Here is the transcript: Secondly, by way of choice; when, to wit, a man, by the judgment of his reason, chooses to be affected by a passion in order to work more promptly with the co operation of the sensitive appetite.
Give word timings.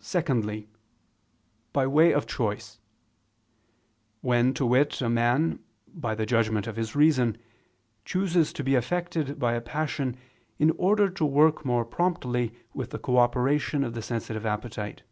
Secondly, 0.00 0.70
by 1.74 1.86
way 1.86 2.12
of 2.14 2.26
choice; 2.26 2.78
when, 4.22 4.54
to 4.54 4.64
wit, 4.64 5.02
a 5.02 5.10
man, 5.10 5.58
by 5.86 6.14
the 6.14 6.24
judgment 6.24 6.66
of 6.66 6.76
his 6.76 6.96
reason, 6.96 7.36
chooses 8.06 8.54
to 8.54 8.64
be 8.64 8.74
affected 8.74 9.38
by 9.38 9.52
a 9.52 9.60
passion 9.60 10.16
in 10.58 10.70
order 10.78 11.10
to 11.10 11.26
work 11.26 11.62
more 11.62 11.84
promptly 11.84 12.54
with 12.72 12.88
the 12.88 12.98
co 12.98 13.18
operation 13.18 13.84
of 13.84 13.92
the 13.92 14.00
sensitive 14.00 14.46
appetite. 14.46 15.02